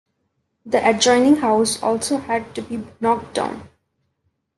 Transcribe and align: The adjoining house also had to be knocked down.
The 0.65 0.79
adjoining 0.83 1.35
house 1.35 1.83
also 1.83 2.17
had 2.17 2.55
to 2.55 2.63
be 2.63 2.83
knocked 2.99 3.35
down. 3.35 3.69